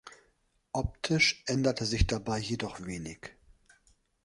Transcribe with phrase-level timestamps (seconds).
[0.73, 3.35] Optisch änderte sich dabei jedoch wenig.